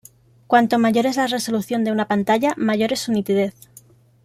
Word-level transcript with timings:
Cuanto 0.47 0.79
mayor 0.79 1.05
es 1.05 1.17
la 1.17 1.27
resolución 1.27 1.83
de 1.83 1.91
una 1.91 2.07
pantalla, 2.07 2.55
mayor 2.57 2.91
es 2.91 3.01
su 3.01 3.11
nitidez. 3.11 3.53